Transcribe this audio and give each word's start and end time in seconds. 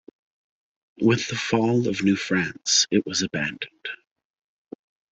With 0.99 1.27
the 1.27 1.35
fall 1.35 1.87
of 1.87 2.01
New 2.01 2.15
France 2.15 2.87
it 2.89 3.05
was 3.05 3.21
abandoned. 3.21 3.87